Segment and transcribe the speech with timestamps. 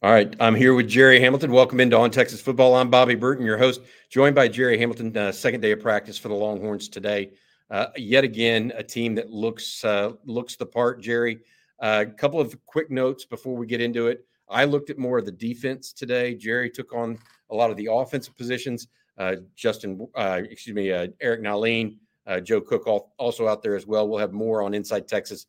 [0.00, 1.50] All right, I'm here with Gerry Hamilton.
[1.50, 2.76] Welcome into On Texas Football.
[2.76, 5.16] I'm Bobby Burton, your host, joined by Gerry Hamilton.
[5.16, 7.32] Uh, second day of practice for the Longhorns today.
[7.68, 11.00] Uh, yet again, a team that looks uh, looks the part.
[11.00, 11.40] Gerry,
[11.80, 14.24] a uh, couple of quick notes before we get into it.
[14.48, 16.32] I looked at more of the defense today.
[16.36, 17.18] Gerry took on
[17.50, 18.86] a lot of the offensive positions.
[19.18, 21.96] Uh, Justin, uh, excuse me, Eric Nahlin,
[22.44, 24.06] Joe Cook, also out there as well.
[24.06, 25.46] We'll have more on Inside Texas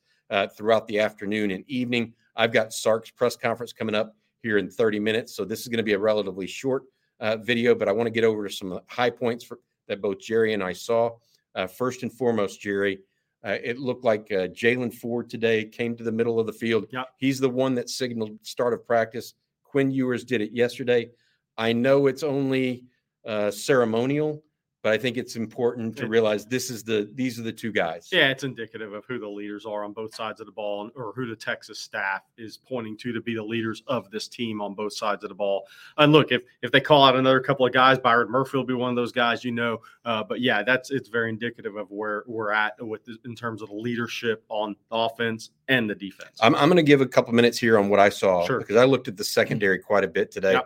[0.58, 2.16] throughout the afternoon and evening.
[2.36, 5.36] I've got Sark's press conference coming up here in 30 minutes.
[5.36, 6.84] So this is going to be a relatively short
[7.20, 10.20] uh, video, but I want to get over to some high points for, that both
[10.20, 11.12] Gerry and I saw.
[11.56, 13.00] Uh, first and foremost, Gerry,
[13.46, 16.86] uh, it looked like uh, Jaylan Ford today came to the middle of the field.
[16.92, 17.08] Yep.
[17.18, 19.34] He's the one that signaled start of practice.
[19.64, 21.10] Quinn Ewers did it yesterday.
[21.58, 22.86] I know it's only
[23.26, 24.44] uh, ceremonial,
[24.90, 28.10] but I think it's important to realize this is the these are the two guys.
[28.12, 31.14] Yeah, it's indicative of who the leaders are on both sides of the ball, or
[31.16, 34.74] who the Texas staff is pointing to to be the leaders of this team on
[34.74, 35.68] both sides of the ball.
[36.00, 38.74] And look, if if they call out another couple of guys, Byron Murphy will be
[38.74, 39.80] one of those guys, you know.
[40.06, 43.70] Uh, but yeah, that's it's very indicative of where we're at with in terms of
[43.70, 46.36] the leadership on offense and the defense.
[46.42, 48.58] I'm, I'm going to give a couple minutes here on what I saw sure.
[48.58, 50.54] because I looked at the secondary quite a bit today.
[50.54, 50.62] Yeah.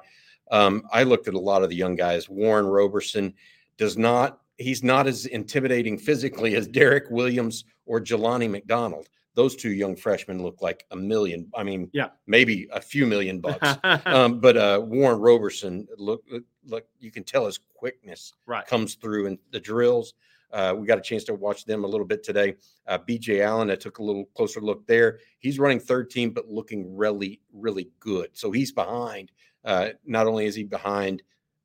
[0.50, 3.34] Um, I looked at a lot of the young guys, Warren Roberson
[3.78, 9.08] does not he's not as intimidating physically as Derek Williams or Jelani McDonald.
[9.36, 11.50] Those two young freshmen look like a million.
[11.56, 13.78] I mean, yeah, maybe a few million bucks.
[14.06, 16.24] um, but uh, Warren Roberson, look,
[16.66, 18.66] look, you can tell his quickness right.
[18.68, 20.14] comes through in the drills.
[20.52, 22.54] Uh, we got a chance to watch them a little bit today.
[22.86, 25.18] Uh, BJ Allen, I took a little closer look there.
[25.40, 28.30] He's running third team, but looking really, really good.
[28.34, 29.32] So he's behind.
[29.66, 31.24] Uh, not only is he behind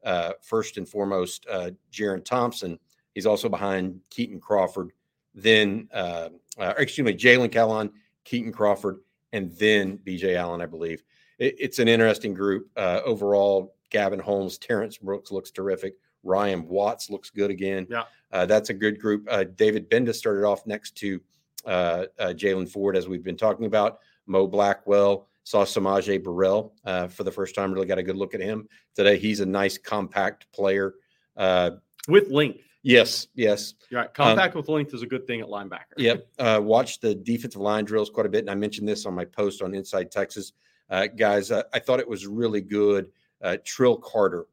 [0.08, 2.78] uh, first and foremost, uh, Jerrin Thompson.
[3.14, 4.92] He's also behind Kitan Crawford,
[5.34, 7.90] then, uh, uh, excuse me, Jalen Catalon,
[8.24, 9.00] Kitan Crawford,
[9.34, 11.02] and then BJ Allen, I believe.
[11.38, 13.74] It, it's an interesting group uh, overall.
[13.90, 15.94] Gavin Holmes, Terrence Brooks looks terrific.
[16.24, 17.86] Ryan Watts looks good again.
[17.90, 19.26] Yeah, uh, that's a good group.
[19.30, 21.20] Uh, David Gbenda started off next to
[21.66, 23.98] uh, uh, Jaylan Ford, as we've been talking about.
[24.26, 27.72] Mo Blackwell, Saw S'Maje Burrell uh, for the first time.
[27.72, 29.16] Really got a good look at him today.
[29.16, 30.96] He's a nice compact player
[31.38, 31.70] uh,
[32.06, 32.60] with length.
[32.82, 33.72] Yes, yes.
[33.88, 34.12] You're right.
[34.12, 35.96] Compact um, with length is a good thing at linebacker.
[35.96, 36.28] Yep.
[36.38, 39.24] Uh, watch the defensive line drills quite a bit, and I mentioned this on my
[39.24, 40.52] post on Inside Texas.
[40.90, 43.10] Uh, guys, uh, I thought it was really good.
[43.40, 44.48] Uh, Trill Carter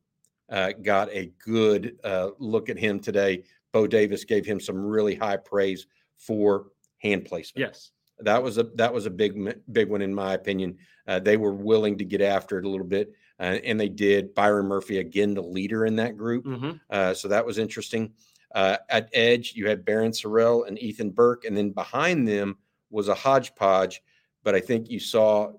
[0.50, 3.44] uh, got a good uh, look at him today.
[3.74, 6.68] Bo Davis gave him some really high praise for
[7.00, 7.68] hand placement.
[7.68, 7.92] Yes.
[8.20, 10.78] That was a that was a big big one in my opinion.
[11.08, 14.34] Uh, they were willing to get after it a little bit, uh, and they did.
[14.34, 16.72] Byron Murphy again, the leader in that group, mm-hmm.
[16.90, 18.14] uh, so that was interesting.
[18.54, 22.58] Uh, at edge, you had Barryn Sorrell and Ethan Burke, and then behind them
[22.90, 24.02] was a hodgepodge.
[24.44, 25.52] But I think you saw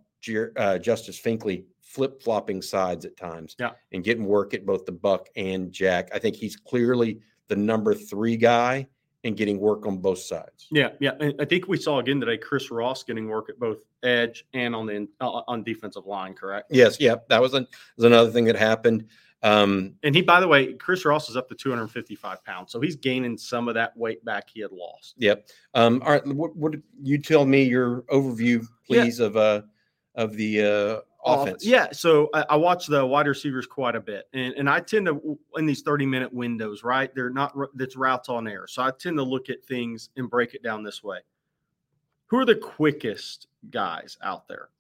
[0.56, 3.72] uh, Justice Finkley flip flopping sides at times, yeah.
[3.92, 6.08] and getting work at both the Buck and Jack.
[6.14, 8.86] I think he's clearly the number three guy
[9.24, 10.68] and getting work on both sides.
[10.70, 11.12] Yeah, yeah.
[11.20, 14.74] And I think we saw again today Chris Ross getting work at both edge and
[14.74, 16.34] on the uh, on defensive line.
[16.34, 16.68] Correct.
[16.70, 17.00] Yes.
[17.00, 17.16] Yeah.
[17.28, 17.66] That was, an,
[17.96, 19.06] was another thing that happened.
[19.42, 22.96] Um, and he, by the way, Chris Ross is up to 255 pounds, so he's
[22.96, 25.14] gaining some of that weight back he had lost.
[25.18, 25.48] Yep.
[25.74, 26.26] Um, all right.
[26.26, 29.26] What, what you tell me your overview, please, yeah.
[29.26, 29.62] of uh
[30.14, 31.64] of the uh offense.
[31.64, 31.88] Yeah.
[31.92, 35.38] So I, I, watch the wide receivers quite a bit, and, and I tend to
[35.56, 37.14] in these thirty minute windows, right?
[37.14, 40.54] They're not that's routes on air, so I tend to look at things and break
[40.54, 41.18] it down this way.
[42.26, 44.70] Who are the quickest guys out there?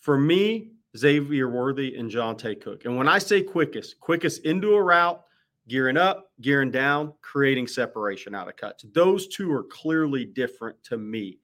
[0.00, 2.84] For me, Xavier Worthy and Johntay Cook.
[2.84, 5.22] And when I say quickest, quickest into a route,
[5.68, 8.84] gearing up, gearing down, creating separation out of cuts.
[8.92, 11.38] Those two are clearly different to me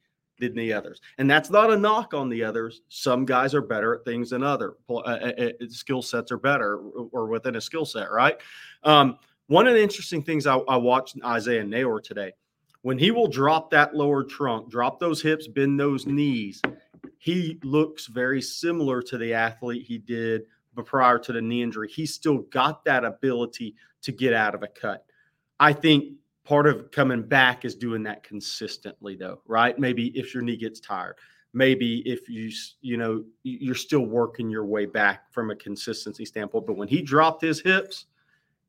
[0.48, 1.00] than the others.
[1.18, 2.82] And that's not a knock on the others.
[2.88, 6.78] Some guys are better at things than other uh, uh, uh, skill sets are better
[6.78, 8.36] or within a skill set, right?
[8.82, 12.32] Um, one of the interesting things I, I watched Isaiah Neyor today,
[12.82, 16.62] when he will drop that lower trunk, drop those hips, bend those knees,
[17.18, 20.42] he looks very similar to the athlete he did
[20.86, 21.88] prior to the knee injury.
[21.88, 25.04] He still got that ability to get out of a cut.
[25.58, 26.14] I think
[26.44, 30.80] part of coming back is doing that consistently though right maybe if your knee gets
[30.80, 31.16] tired
[31.52, 32.50] maybe if you
[32.80, 37.02] you know you're still working your way back from a consistency standpoint but when he
[37.02, 38.06] dropped his hips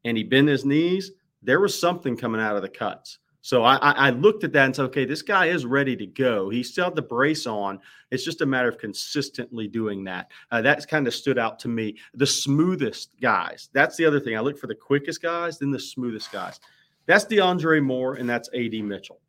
[0.06, 1.12] and he bent his knees
[1.44, 4.76] there was something coming out of the cuts so I, I looked at that and
[4.76, 6.50] said, okay, this guy is ready to go.
[6.50, 7.80] He still had the brace on.
[8.12, 10.32] It's just a matter of consistently doing that.
[10.52, 11.98] Uh, that's kind of stood out to me.
[12.14, 13.70] The smoothest guys.
[13.74, 14.38] That's the other thing.
[14.38, 16.60] I look for the quickest guys, then the smoothest guys.
[17.06, 19.19] That's DeAndre Moore and that's AD Mitchell.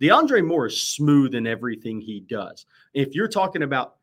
[0.00, 2.66] DeAndre Moore is smooth in everything he does.
[2.94, 3.96] If you're talking about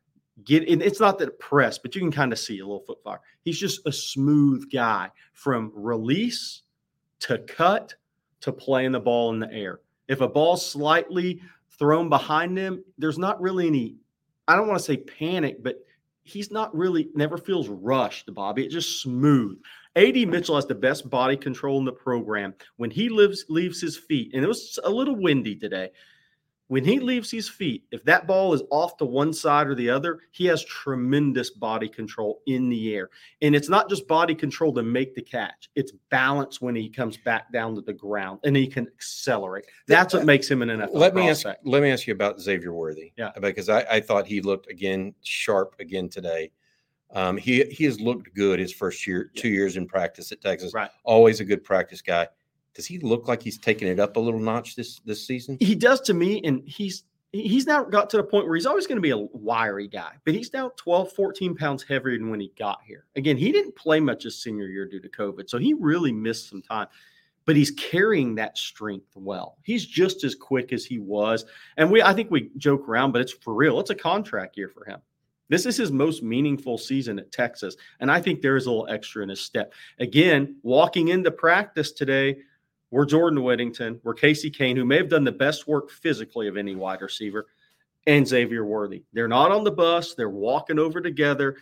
[0.44, 0.68] get.
[0.68, 3.20] It's not that press, but you can kind of see a little foot fire.
[3.42, 6.62] He's just a smooth guy from release
[7.20, 7.94] to cut
[8.40, 9.80] to playing the ball in the air.
[10.08, 11.40] If a ball's slightly
[11.78, 13.96] thrown behind him, there's not really any,
[14.46, 15.84] I don't want to say panic, but
[16.22, 18.64] he's not really, never feels rushed, Bobby.
[18.64, 19.58] It's just smooth.
[19.96, 22.54] AD Mitchell has the best body control in the program.
[22.76, 25.90] When he lives, leaves his feet, and it was a little windy today,
[26.68, 29.88] when he leaves his feet, if that ball is off to one side or the
[29.88, 33.10] other, he has tremendous body control in the air.
[33.40, 37.16] And it's not just body control to make the catch, it's balance when he comes
[37.18, 39.66] back down to the ground and he can accelerate.
[39.86, 40.90] That's what uh, makes him an NFL.
[40.92, 43.12] Let me ask let me ask you about Xavier Worthy.
[43.16, 43.30] Yeah.
[43.40, 46.50] Because I, I thought he looked again sharp again today.
[47.12, 50.74] Um, he he has looked good his first year, two years in practice at Texas.
[50.74, 50.90] Right.
[51.04, 52.28] Always a good practice guy
[52.76, 55.56] does he look like he's taking it up a little notch this this season?
[55.60, 58.86] He does to me, and he's he's now got to the point where he's always
[58.86, 62.40] going to be a wiry guy, but he's now 12, 14 pounds heavier than when
[62.40, 63.06] he got here.
[63.16, 66.48] Again, he didn't play much his senior year due to COVID, so he really missed
[66.50, 66.86] some time.
[67.46, 69.56] But he's carrying that strength well.
[69.62, 71.44] He's just as quick as he was.
[71.76, 73.80] And we I think we joke around, but it's for real.
[73.80, 75.00] It's a contract year for him.
[75.48, 77.76] This is his most meaningful season at Texas.
[78.00, 79.72] And I think there is a little extra in his step.
[79.98, 82.38] Again, walking into practice today,
[82.90, 84.00] we're Jordan Whittington.
[84.02, 87.46] We're Casey Cain, who may have done the best work physically of any wide receiver,
[88.06, 89.02] and Xavier Worthy.
[89.12, 90.14] They're not on the bus.
[90.14, 91.56] They're walking over together.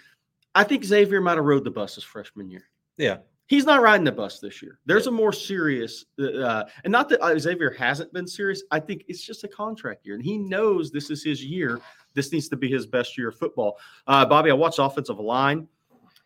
[0.55, 2.65] I think Xavier might have rode the bus his freshman year.
[2.97, 3.19] Yeah.
[3.47, 4.79] He's not riding the bus this year.
[4.87, 8.63] There's a more serious, uh, and not that uh, Xavier hasn't been serious.
[8.71, 11.79] I think it's just a contract year, and he knows this is his year.
[12.15, 13.79] This needs to be his best year of football.
[14.07, 15.69] Uh, Bobby, I watched offensive line.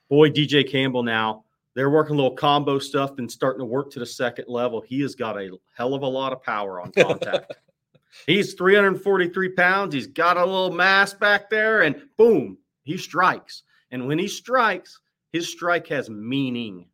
[0.09, 1.45] Boy, DJ Campbell now
[1.79, 4.81] they're working a little combo stuff and starting to work to the second level.
[4.81, 7.55] He has got a hell of a lot of power on contact.
[8.27, 9.95] he's 343 pounds.
[9.95, 13.63] He's got a little mass back there, and boom, he strikes.
[13.93, 14.99] And when he strikes,
[15.33, 16.87] his strike has meaning.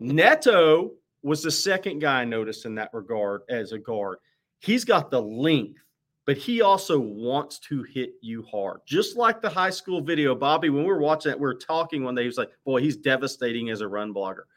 [0.00, 0.92] Neto
[1.22, 4.18] was the second guy I noticed in that regard as a guard.
[4.60, 5.80] He's got the length
[6.26, 8.80] but he also wants to hit you hard.
[8.84, 12.02] Just like the high school video, Bobby, when we were watching it, we were talking
[12.02, 12.22] one day.
[12.22, 14.48] He was like, Boy, he's devastating as a run blocker.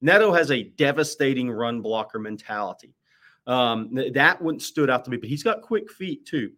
[0.00, 2.94] Neto has a devastating run blocker mentality.
[3.48, 6.52] Um, that one stood out to me, but he's got quick feet too.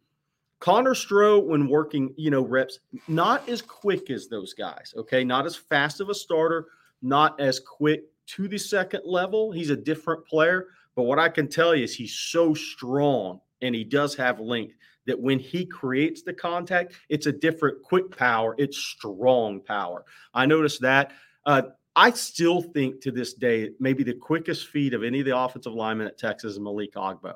[0.59, 4.93] Connor Stroh, when working, you know, reps, not as quick as those guys.
[4.95, 6.67] Okay, not as fast of a starter,
[7.03, 9.53] not as quick to the second level.
[9.53, 13.75] He's a different player, but what I can tell you is he's so strong and
[13.75, 14.75] he does have length
[15.07, 18.55] that when he creates the contact, it's a different quick power.
[18.59, 20.05] It's strong power.
[20.35, 21.13] I noticed that.
[21.45, 21.63] Uh,
[21.97, 25.73] I still think to this day, maybe the quickest feet of any of the offensive
[25.73, 27.35] linemen at Texas is Malik Agbo.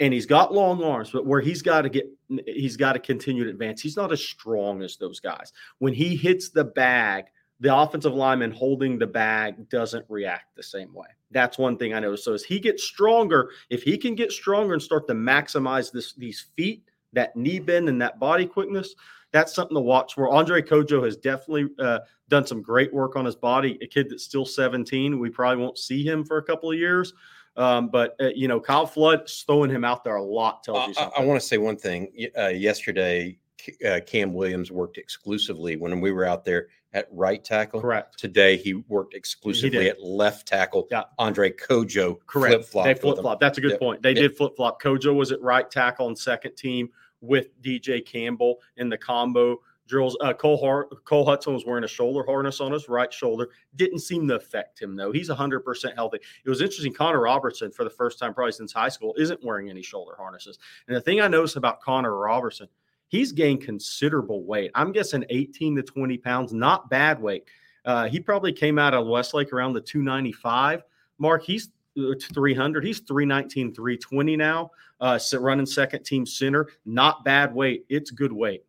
[0.00, 2.06] And he's got long arms, but where he's got to get,
[2.46, 3.80] he's got to continue to advance.
[3.80, 5.52] He's not as strong as those guys.
[5.78, 7.26] When he hits the bag,
[7.60, 11.06] the offensive lineman holding the bag doesn't react the same way.
[11.30, 12.24] That's one thing I noticed.
[12.24, 16.14] So as he gets stronger, if he can get stronger and start to maximize this
[16.14, 18.94] these feet, that knee bend and that body quickness,
[19.32, 20.16] that's something to watch.
[20.16, 23.78] Where Andre Kojo has definitely uh, done some great work on his body.
[23.80, 27.14] A kid that's still 17, we probably won't see him for a couple of years.
[27.56, 30.94] Um, but uh, you know, Kyle Flood throwing him out there a lot tells you
[30.94, 31.12] something.
[31.16, 32.12] I, I want to say one thing.
[32.38, 33.38] Uh, yesterday,
[33.86, 37.80] uh, Cam Williams worked exclusively when we were out there at right tackle.
[37.80, 38.18] Correct.
[38.18, 40.88] Today he worked exclusively he at left tackle.
[40.90, 41.04] Yeah.
[41.18, 42.54] Andre Kojo correct.
[42.54, 42.84] Flip flop.
[42.86, 43.40] They flip flop.
[43.40, 44.02] That's a good point.
[44.02, 44.80] They did flip flop.
[44.80, 46.88] Kojo was at right tackle and second team
[47.20, 50.16] with DJ Campbell in the combo drills.
[50.20, 53.50] Uh, Cole, Har- Cole Hutson was wearing a shoulder harness on his right shoulder.
[53.76, 55.12] Didn't seem to affect him though.
[55.12, 56.18] He's 100% healthy.
[56.44, 56.94] It was interesting.
[56.94, 60.58] Connor Robertson, for the first time probably since high school, isn't wearing any shoulder harnesses.
[60.88, 62.68] And the thing I noticed about Connor Robertson–
[63.08, 64.70] he's gained considerable weight.
[64.74, 67.44] I'm guessing 18 to 20 pounds, not bad weight.
[67.84, 70.82] Uh, he probably came out of Westlake around the 295
[71.18, 71.42] mark.
[71.44, 72.84] He's uh, 300.
[72.84, 74.70] He's 319, 320 now.
[75.00, 77.84] Uh, running second team center, not bad weight.
[77.88, 78.64] It's good weight.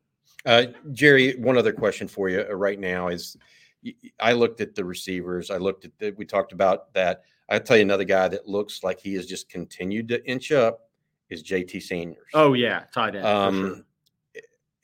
[0.46, 3.38] Uh, Gerry, one other question for you uh, right now is
[4.20, 5.50] I looked at the receivers.
[5.50, 7.24] I looked at the, we talked about that.
[7.50, 10.89] I'll tell you another guy that looks like he has just continued to inch up
[11.29, 12.27] is JT Sanders.
[12.34, 13.25] Oh yeah, tight end.
[13.25, 13.84] Um, sure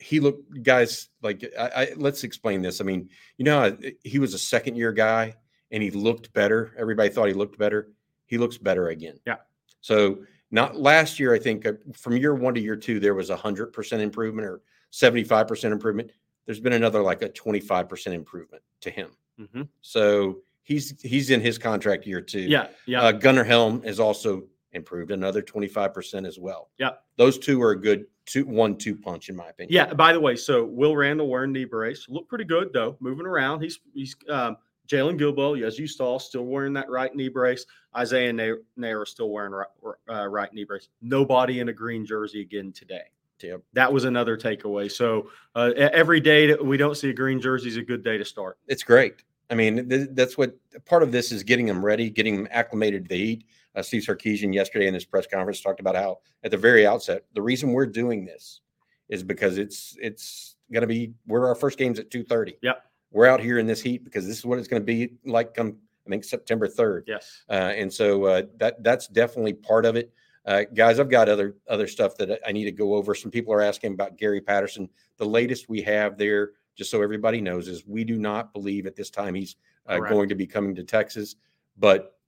[0.04, 2.82] he looked guys like I, I, let's explain this.
[2.82, 3.08] I mean,
[3.38, 5.34] you know, he was a second year guy
[5.70, 6.74] and he looked better.
[6.78, 7.90] Everybody thought he looked better.
[8.26, 9.18] He looks better again.
[9.26, 9.36] Yeah.
[9.80, 10.18] So
[10.50, 13.36] not last year, I think uh, from year one to year two, there was a
[13.36, 14.60] hundred percent improvement or
[14.92, 16.12] 75% improvement.
[16.44, 19.10] There's been another like a 25% improvement to him.
[19.40, 19.62] Mm-hmm.
[19.80, 22.40] So he's, he's in his contract year two.
[22.40, 22.68] Yeah.
[22.86, 23.02] Yeah.
[23.02, 26.70] Uh, Gunnar Helm is also improved another 25% as well.
[26.78, 26.90] Yeah.
[27.16, 29.72] Those two are good two one two punch in my opinion.
[29.72, 29.92] Yeah.
[29.94, 33.62] By the way, so Will Randall wearing knee brace looked pretty good though, moving around.
[33.62, 34.56] He's he's um,
[34.88, 37.64] Jalen Guilbeau, as you saw, still wearing that right knee brace.
[37.96, 39.68] Isaiah Neyor still wearing right,
[40.10, 40.88] uh, right knee brace.
[41.00, 43.04] Nobody in a green jersey again today.
[43.42, 43.62] Yep.
[43.74, 44.90] That was another takeaway.
[44.90, 48.16] So uh, every day that we don't see a green jersey is a good day
[48.16, 48.58] to start.
[48.68, 49.22] It's great.
[49.50, 50.54] I mean, th- that's what
[50.86, 53.46] part of this is getting them ready, getting them acclimated to the heat.
[53.74, 57.24] Uh, Steve Sarkisian yesterday in his press conference talked about how at the very outset,
[57.34, 58.60] the reason we're doing this
[59.08, 62.56] is because it's it's going to be we're our first games at two thirty.
[62.62, 62.82] Yep
[63.14, 65.54] we're out here in this heat because this is what it's going to be like
[65.54, 65.76] come
[66.06, 67.04] I think September 3rd.
[67.06, 67.44] Yes.
[67.48, 70.12] Uh, and so uh, that that's definitely part of it.
[70.44, 73.14] Uh, guys, I've got other other stuff that I need to go over.
[73.14, 74.90] Some people are asking about Gary Patterson.
[75.16, 78.96] The latest we have there, just so everybody knows, is we do not believe at
[78.96, 81.36] this time he's uh, going to be coming to Texas,
[81.78, 82.18] but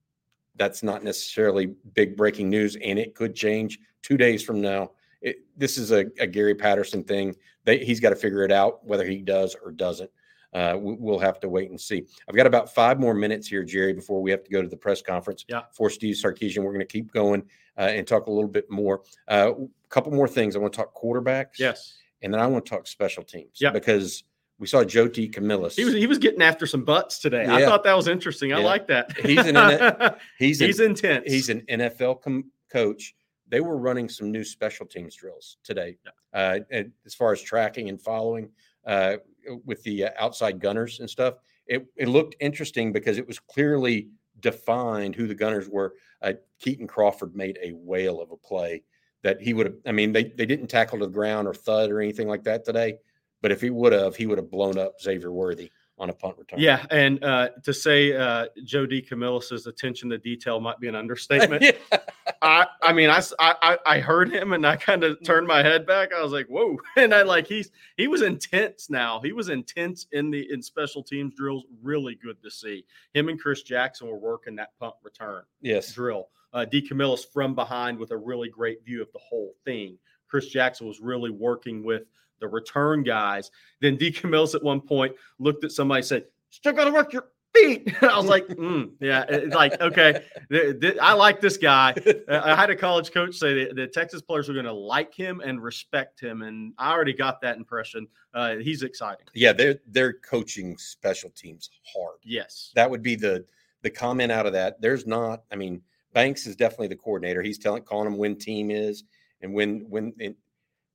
[0.57, 4.91] that's not necessarily big breaking news, and it could change two days from now.
[5.23, 7.35] It, this is a, a, Gary Patterson thing.
[7.65, 10.11] They, he's got to figure it out whether he does or doesn't
[10.57, 12.03] uh, we'll have to wait and see.
[12.29, 14.77] I've got about five more minutes here, Gerry, before we have to go to the
[14.77, 15.63] press conference yeah.
[15.71, 16.65] for Steve Sarkisian.
[16.65, 17.43] We're going to keep going
[17.77, 19.03] uh, and talk a little bit more.
[19.29, 19.55] A uh,
[19.91, 20.57] couple more things.
[20.57, 21.59] I want to talk quarterbacks.
[21.59, 21.99] Yes.
[22.23, 23.59] And then I want to talk special teams.
[23.61, 23.71] Yeah.
[23.71, 24.25] Because
[24.59, 25.75] we saw Joe DeCamillis.
[25.75, 27.45] He was he was getting after some butts today.
[27.45, 27.57] Yeah.
[27.57, 28.53] I thought that was interesting.
[28.53, 28.65] I yeah.
[28.65, 29.17] like that.
[29.19, 31.25] He's an he's he's an, intense.
[31.27, 33.15] He's an NFL com- coach.
[33.49, 35.99] They were running some new special teams drills today,
[36.35, 36.59] yeah.
[36.73, 38.51] uh, as far as tracking and following.
[38.87, 39.17] Uh,
[39.65, 41.35] with the uh, outside gunners and stuff.
[41.67, 44.09] It, it looked interesting because it was clearly
[44.41, 45.95] defined who the gunners were.
[46.23, 46.35] Uh,
[46.65, 48.83] Kitan Crawford made a whale of a play
[49.23, 49.77] that he would have.
[49.87, 52.65] I mean, they, they didn't tackle to the ground or thud or anything like that
[52.65, 52.99] today.
[53.43, 56.37] But if he would have, he would have blown up Xavier Worthy on a punt
[56.38, 56.61] return.
[56.61, 61.62] Yeah, and uh, to say uh, Joe DeCamillis's attention to detail might be an understatement.
[61.93, 61.99] yeah.
[62.43, 65.87] I, I mean, I, I, I heard him and I kind of turned my head
[65.87, 66.12] back.
[66.12, 66.76] I was like, whoa.
[66.97, 69.21] And I like, he's, he was intense now.
[69.21, 71.64] He was intense in the, in special teams drills.
[71.83, 75.93] Really good to see him and Chris Jackson were working that punt return yes.
[75.93, 76.28] drill.
[76.52, 79.99] Uh, DeCamillis from behind with a really great view of the whole thing.
[80.28, 82.02] Chris Jackson was really working with
[82.40, 83.50] the return guys.
[83.81, 87.28] Then DeCamillis at one point looked at somebody and said, still got to work your
[87.57, 87.95] feet.
[88.02, 91.95] I was like, mm, yeah, it's like, okay, th- th- I like this guy.
[92.28, 95.40] I had a college coach say that the Texas players are going to like him
[95.40, 96.43] and respect him.
[96.43, 98.07] And I already got that impression.
[98.35, 99.26] Uh, he's exciting.
[99.35, 102.19] Yeah, they're, they're coaching special teams hard.
[102.23, 102.73] Yes.
[102.75, 103.45] That would be the,
[103.83, 104.81] the comment out of that.
[104.81, 107.43] There's not, I mean, Banks is definitely the coordinator.
[107.43, 109.05] He's telling, calling them when team is
[109.43, 110.14] and when, when,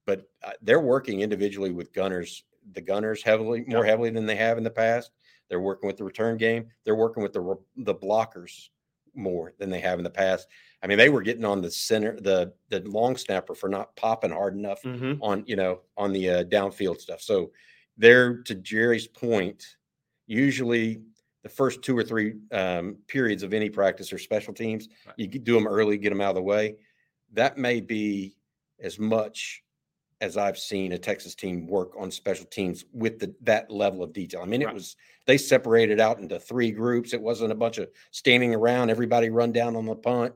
[0.05, 2.43] but uh, they're working individually with gunners,
[2.73, 5.11] the gunners heavily, more heavily than they have in the past.
[5.49, 6.67] They're working with the return game.
[6.85, 8.69] They're working with the the blockers
[9.13, 10.47] more than they have in the past.
[10.83, 14.31] I mean, they were getting on the center, the the long snapper for not popping
[14.31, 15.21] hard enough mm-hmm.
[15.21, 17.21] on you know on the uh, downfield stuff.
[17.21, 17.51] So
[17.97, 19.75] there, to Gerry's point,
[20.25, 21.01] usually
[21.43, 25.15] the first two or three um, periods of any practice or special teams, right.
[25.17, 26.75] you do them early, get them out of the way.
[27.33, 28.35] That may be
[28.79, 29.63] as much
[30.21, 34.13] as I've seen a Texas team work on special teams with the, that level of
[34.13, 34.41] detail.
[34.41, 34.73] I mean, it right.
[34.73, 37.13] was they separated out into three groups.
[37.13, 40.33] It wasn't a bunch of standing around, everybody run down on the punt.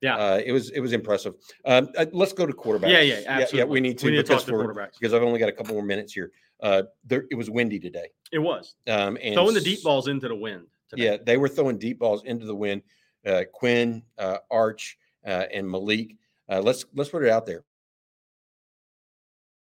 [0.00, 1.34] Yeah, uh, it was it was impressive.
[1.64, 2.90] Um, uh, let's go to quarterback.
[2.90, 3.58] Yeah, yeah, absolutely.
[3.58, 5.52] Yeah, yeah we need to we need because to quarterbacks because I've only got a
[5.52, 6.30] couple more minutes here.
[6.62, 8.08] Uh, there, it was windy today.
[8.30, 8.74] It was.
[8.86, 10.66] Um, and throwing the deep balls into the wind.
[10.90, 11.04] Today.
[11.04, 12.82] Yeah, they were throwing deep balls into the wind.
[13.26, 16.16] Uh, Quinn, uh, Arch, uh, and Malik.
[16.50, 17.64] Uh, let's let's put it out there.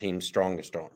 [0.00, 0.90] Team's strongest arm.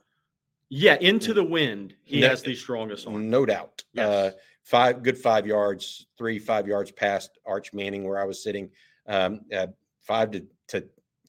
[0.68, 3.28] Yeah, into the wind, he no, has the strongest arm.
[3.28, 3.84] No doubt.
[3.92, 4.08] Yes.
[4.08, 4.30] Uh,
[4.62, 8.70] five good five yards, three five yards past Arch Manning where I was sitting.
[9.06, 9.66] Um, uh,
[10.00, 10.84] five to to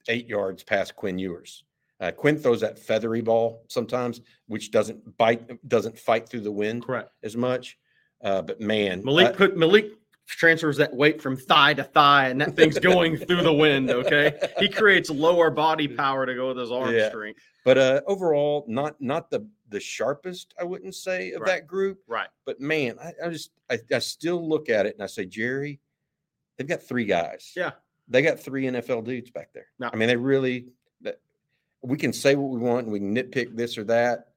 [0.07, 1.63] eight yards past Quinn Ewers.
[1.99, 6.85] Uh, Quinn throws that feathery ball sometimes, which doesn't bite, doesn't fight through the wind
[6.85, 7.09] Correct.
[7.23, 7.77] as much.
[8.23, 9.91] Uh, but man, Malik uh, put Malik
[10.27, 13.89] transfers that weight from thigh to thigh, and that thing's going through the wind.
[13.89, 17.09] Okay, he creates lower body power to go with his arm Yeah.
[17.09, 17.39] strength.
[17.65, 21.47] but uh, overall, not not the the sharpest, I wouldn't say, of Right.
[21.47, 21.99] that group.
[22.07, 22.27] Right.
[22.45, 25.79] But man, I, I just I, I still look at it and I say, Gerry,
[26.57, 27.51] they've got three guys.
[27.55, 27.71] Yeah.
[28.07, 29.67] they got three NFL dudes back there.
[29.79, 29.89] No.
[29.91, 30.67] I mean, they really.
[31.85, 34.27] We can say what we want, and we can nitpick this or that.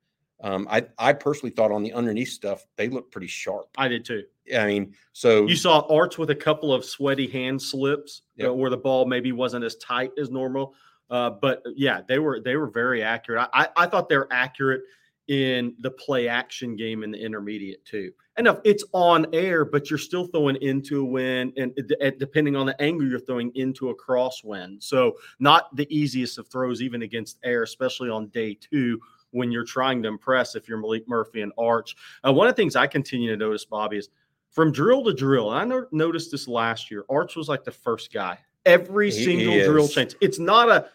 [0.41, 3.69] Um, I I personally thought on the underneath stuff they look pretty sharp.
[3.79, 4.25] I did too.
[4.57, 8.49] I mean, so You saw Arts with a couple of sweaty hand slips Yep.
[8.51, 10.75] uh, where the ball maybe wasn't as tight as normal.
[11.09, 13.49] Uh, but yeah, they were they were very accurate.
[13.53, 14.83] I, I, thought they were accurate
[15.29, 18.13] in the play action game in the intermediate too.
[18.37, 22.55] And if it's on air, but you're still throwing into a wind, and it- depending
[22.57, 24.83] on the angle you're throwing into a crosswind.
[24.83, 29.65] So not the easiest of throws even against air, especially on day two when you're
[29.65, 30.55] trying to impress.
[30.55, 33.65] If you're Malik Murphy and Arch, uh, one of the things I continue to notice,
[33.65, 34.09] Bobby, is
[34.51, 35.53] from drill to drill.
[35.53, 37.05] And I no- noticed this last year.
[37.11, 38.39] Arch was like the first guy.
[38.65, 39.95] Every He single drill is.
[39.95, 40.15] change.
[40.21, 40.89] It's not a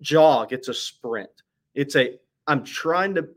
[0.00, 0.52] jog.
[0.52, 1.30] It's a sprint.
[1.74, 3.28] It's a I'm trying to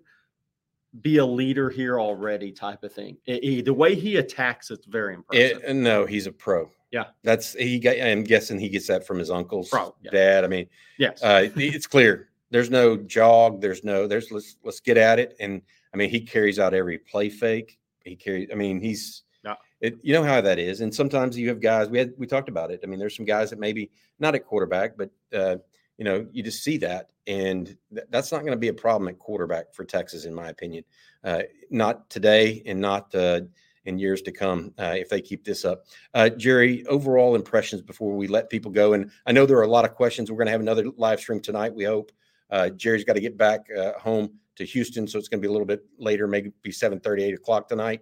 [1.02, 3.18] be a leader here already type of thing.
[3.26, 5.62] It- he- the way he attacks, it's very impressive.
[5.64, 6.72] It, no, he's a pro.
[6.92, 7.08] Yeah.
[7.24, 8.00] that's he got.
[8.00, 10.12] I'm guessing he gets that from his uncle's Pro, yeah.
[10.12, 10.44] dad.
[10.46, 10.68] I mean,
[10.98, 11.22] yes.
[11.22, 12.27] uh, it's clear.
[12.50, 13.62] There's no jog.
[13.62, 14.08] There's no.
[14.08, 15.36] There's let's let's get at it.
[15.40, 15.62] And
[15.94, 17.80] I mean, he carries out every play fake.
[18.04, 18.50] He carries.
[18.52, 19.24] I mean, he's.
[19.44, 19.56] Yeah.
[19.82, 21.90] It, you know how that is, and sometimes you have guys.
[21.90, 22.80] We had we talked about it.
[22.84, 25.58] I mean, there's some guys that maybe not at quarterback, but uh,
[25.98, 29.08] you know, you just see that, and th- that's not going to be a problem
[29.10, 30.84] at quarterback for Texas, in my opinion.
[31.24, 33.42] Uh, not today, and not uh,
[33.86, 35.86] in years to come uh, if they keep this up.
[36.14, 39.68] Uh, Gerry, overall impressions before we let people go, and I know there are a
[39.68, 40.30] lot of questions.
[40.30, 41.74] We're going to have another live stream tonight.
[41.74, 42.12] We hope.
[42.50, 45.50] Uh, Gerry's got to get back uh, home to Houston, so it's going to be
[45.50, 48.02] a little bit later, maybe be 7 8 o'clock tonight.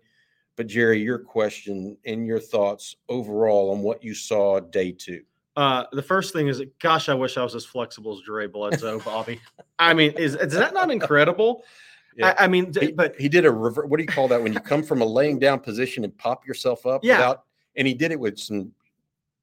[0.56, 5.22] But Gerry, your question and your thoughts overall on what you saw day two.
[5.58, 9.00] Uh, the first thing is, gosh, I wish I was as flexible as Dre Bledsoe,
[9.00, 9.40] Bobby.
[9.80, 11.64] I mean, is is that not incredible?
[12.18, 12.34] Yeah.
[12.40, 14.54] I, I mean, He, but he did a rever- what do you call that when
[14.54, 17.18] you come from a laying down position and pop yourself up Yeah.
[17.18, 17.44] without
[17.76, 18.72] and he did it with some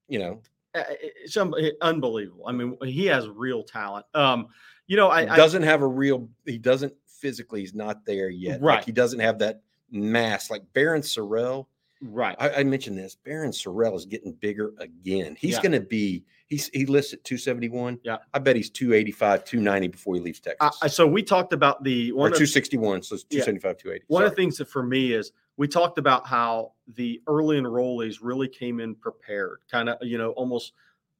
[0.08, 0.40] you know
[0.74, 2.44] it's un- unbelievable.
[2.46, 4.06] I mean, he has real talent.
[4.14, 4.48] Um,
[4.86, 8.60] you know, I, he doesn't have a real he doesn't physically he's not there yet
[8.60, 8.76] Right.
[8.76, 11.66] like he doesn't have that mass like Barryn Sorrell
[12.00, 12.34] right.
[12.40, 15.62] I, I mentioned this Barryn Sorrell is getting bigger again he's Yeah.
[15.62, 18.16] going to be he's he lists at 271 Yeah.
[18.34, 21.84] I bet he's 285 290 before he leaves Texas I, I- so we talked about
[21.84, 23.44] the or one of, 261 so it's Yeah.
[23.44, 27.20] 275 280 one of the things that for me is we talked about how the
[27.26, 30.72] early enrollees really came in prepared, kind of you know almost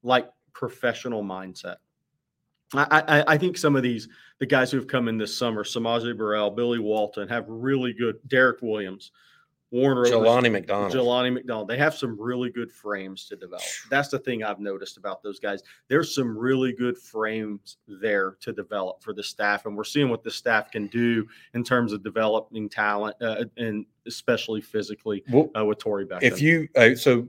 [0.03, 1.77] like professional mindset.
[2.75, 5.64] I, I, I think some of these the guys who have come in this summer,
[5.64, 8.16] S'Maje Burrell, Billy Walton, have really good.
[8.29, 9.12] Derek Williams,
[9.72, 11.66] Warner, Jelani McDonald Jelani McDonald.
[11.66, 13.64] They have some really good frames to develop.
[13.90, 15.62] That's the thing I've noticed about those guys.
[15.88, 20.22] There's some really good frames there to develop for the staff, and we're seeing what
[20.22, 25.64] the staff can do in terms of developing talent, uh, and especially physically well, uh,
[25.64, 26.22] with Torre Becton.
[26.22, 27.26] if you uh, so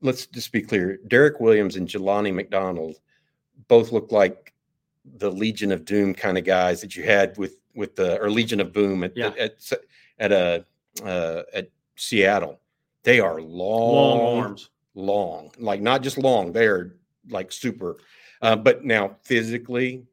[0.00, 2.96] let's just be clear derek williams and jelani mcdonald
[3.68, 4.52] both look like
[5.16, 8.60] the legion of doom kind of guys that you had with with the or legion
[8.60, 9.32] of boom at Yeah.
[9.38, 9.72] at
[10.18, 10.64] at a
[11.04, 12.60] uh, at seattle
[13.04, 16.94] they are long long arms, long like not just long they're
[17.30, 17.96] like super
[18.42, 20.04] uh, but now physically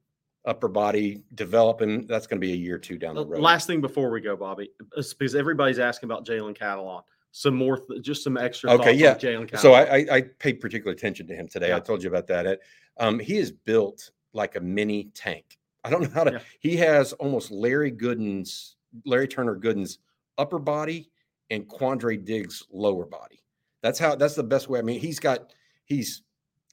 [0.46, 3.68] upper body developing that's going to be a year or two down the road Last
[3.68, 7.04] thing before we go, Bobby, because everybody's asking about Jalen Catalon.
[7.32, 8.72] Some more, th- just some extra.
[8.72, 9.36] Okay, thoughts yeah.
[9.36, 9.60] on Jalen.
[9.60, 11.74] So I, I, I paid particular attention to him today.
[11.74, 12.48] I told you about that.
[12.48, 12.62] It,
[12.98, 15.60] um, he is built like a mini tank.
[15.84, 16.34] I don't know how to.
[16.34, 16.40] Yeah.
[16.60, 20.00] He has almost Larry Gooden's, Larry Turner Gooden's
[20.40, 21.12] upper body
[21.50, 23.42] and Quandre Diggs' lower body.
[23.82, 24.16] That's how.
[24.16, 24.80] That's the best way.
[24.80, 25.54] I mean, he's got.
[25.86, 26.24] He's.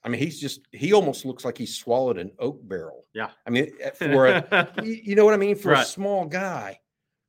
[0.05, 0.61] I mean, he's just.
[0.73, 3.05] He almost looks like he swallowed an oak barrel.
[3.15, 3.31] Yeah.
[3.47, 6.81] I mean, eh, for a, you, know what I mean for a small guy.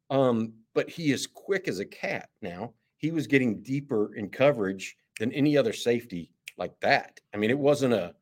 [0.09, 2.73] Um, but he is quick as a cat now.
[2.97, 7.19] He was getting deeper in coverage than any other safety like that.
[7.33, 8.15] I mean, it wasn't a,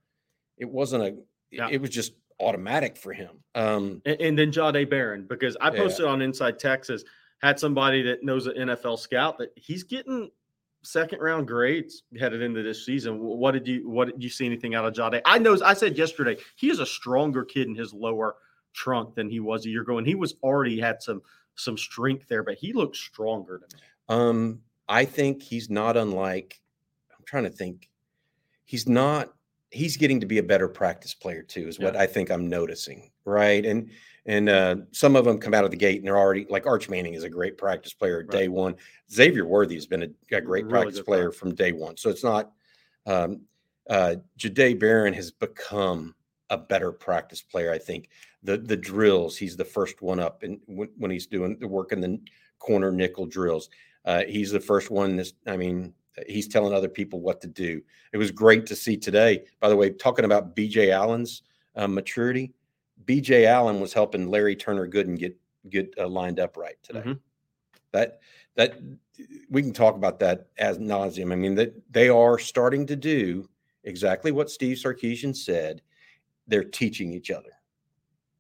[0.57, 1.15] it wasn't a,
[1.51, 1.69] Yeah.
[1.71, 3.43] it was just automatic for him.
[3.55, 5.81] Um, and, and then Jahdae Barron, because I Yeah.
[5.81, 7.03] posted on Inside Texas,
[7.45, 10.31] had somebody that knows an NFL scout that he's getting
[10.84, 13.19] second round grades headed into this season.
[13.19, 15.21] What did you what did you see anything out of Jahdae?
[15.25, 18.36] I know I said yesterday he is a stronger kid in his lower
[18.73, 21.21] trunk than he was a year ago, and he was already had some
[21.55, 23.81] some strength there, but he looks stronger to me.
[24.10, 26.60] um, I think he's not unlike,
[27.12, 27.89] I'm trying to think,
[28.65, 29.34] he's not,
[29.75, 31.85] he's getting to be a better practice player too, is yeah.
[31.85, 33.11] what I think I'm noticing.
[33.25, 33.65] Right.
[33.65, 33.89] And
[34.25, 36.89] and uh, some of them come out of the gate and they're already like Arch
[36.89, 38.29] Manning is a great practice player right.
[38.29, 38.75] day one.
[39.11, 41.97] Xavier Worthy has been a, a great really practice player from day one.
[41.97, 42.51] So it's not
[43.05, 43.41] um,
[43.89, 46.15] uh, Jahdae Barron has become
[46.49, 47.71] a better practice player.
[47.71, 48.09] I think
[48.43, 51.91] the the drills he's the first one up, and when, when he's doing the work
[51.91, 52.19] in the
[52.59, 53.69] corner nickel drills,
[54.05, 55.17] uh, he's the first one.
[55.17, 55.93] This, I mean,
[56.28, 57.82] he's telling other people what to do.
[58.13, 59.43] It was great to see today.
[59.60, 61.43] By the way, talking about BJ Allen's
[61.75, 62.54] uh, maturity,
[63.06, 65.38] BJ Allen was helping Larry Turner Gooden get
[65.69, 66.99] get uh, lined up right today.
[66.99, 67.13] Mm-hmm.
[67.91, 68.19] That
[68.56, 68.80] that
[69.49, 71.32] we can talk about that as nauseum.
[71.32, 73.49] I mean that they are starting to do
[73.84, 75.82] exactly what Steve Sarkisian said.
[76.47, 77.49] They're teaching each other.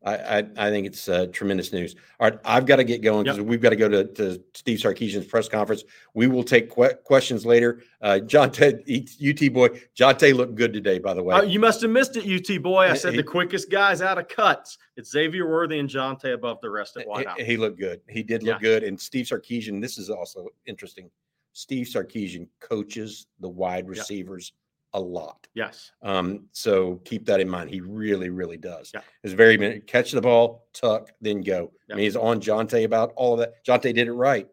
[0.05, 1.95] I, I, think it's uh, tremendous news.
[2.19, 3.47] All right, I've got to get going because yep.
[3.47, 5.83] we've got to go to, to Steve Sarkisian's press conference.
[6.13, 7.81] We will take que- questions later.
[8.01, 11.35] Uh, John Ted, UT boy, Johntay looked good today, by the way.
[11.35, 12.85] Uh, you must have missed it, UT boy.
[12.85, 14.77] I said he, the quickest guys out of cuts.
[14.95, 17.37] It's Xavier Worthy and Johntay above the rest at wideout.
[17.37, 18.01] He, he looked good.
[18.07, 18.67] He did look yeah.
[18.67, 18.83] good.
[18.83, 21.09] And Steve Sarkisian, this is also interesting.
[21.53, 24.51] Steve Sarkisian coaches the wide receivers.
[24.53, 24.61] Yep
[24.95, 25.47] a lot.
[25.53, 25.91] Yes.
[26.01, 27.69] Um, so keep that in mind.
[27.69, 28.91] He really, really does.
[28.93, 29.01] Yeah.
[29.23, 31.71] It's very catch the ball, tuck, then go.
[31.87, 31.95] Yeah.
[31.95, 33.63] I mean, he's on Johntay about all of that.
[33.65, 34.47] Johntay did it right,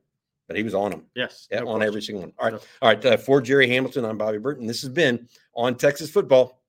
[0.48, 1.04] but he was on him.
[1.14, 1.48] Yes.
[1.50, 1.88] Yeah, no on question.
[1.88, 2.32] every single one.
[2.38, 2.54] All right.
[2.54, 2.60] No.
[2.82, 3.04] All right.
[3.04, 4.66] Uh, for Gerry Hamilton, I'm Bobby Burton.
[4.66, 6.61] This has been on Texas football.